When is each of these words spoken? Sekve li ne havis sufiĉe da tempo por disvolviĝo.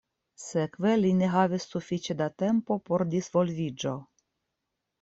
Sekve 0.43 0.93
li 1.01 1.11
ne 1.17 1.27
havis 1.33 1.67
sufiĉe 1.75 2.17
da 2.23 2.29
tempo 2.45 2.81
por 2.89 3.07
disvolviĝo. 3.13 3.97